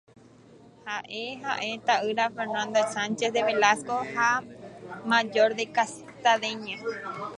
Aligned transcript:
Fue 0.83 1.03
hijo 1.15 1.47
de 1.61 2.29
Fernán 2.35 2.73
Sánchez 2.91 3.31
de 3.33 3.43
Velasco 3.43 4.01
y 4.03 4.07
de 4.07 4.57
Mayor 5.05 5.53
de 5.53 5.71
Castañeda. 5.71 6.79